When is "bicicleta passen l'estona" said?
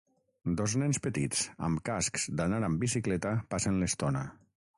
2.87-4.27